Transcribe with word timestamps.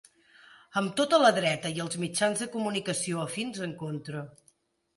Amb 0.79 0.95
tota 1.01 1.19
la 1.23 1.29
dreta 1.35 1.71
i 1.75 1.77
els 1.85 1.99
mitjans 2.05 2.43
de 2.45 2.49
comunicació 2.57 3.23
afins 3.27 3.65
en 3.69 3.79
contra. 3.87 4.29